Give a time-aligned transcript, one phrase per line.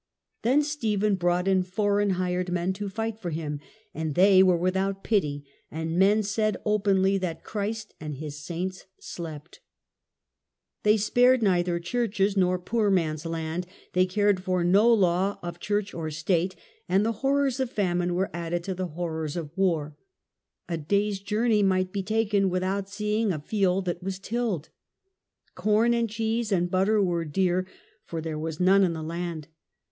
[0.41, 3.59] Then Stephen brought in foreign hired men to fight for him,
[3.93, 9.59] and they were without pity, and men "said openly that Christ and His saints slept".
[10.81, 15.93] They spared neither churches nor poor man's land, they cared for no law of church
[15.93, 16.55] or state.
[16.89, 19.95] And the horrors of famine were added to the horrors of war;
[20.67, 24.69] a day's journey might be taken The Horrors without Seeing a field that was tilled."
[25.53, 27.67] Corn of the time, ^nid cheese and butter were dear,
[28.03, 29.47] for there was none in the land.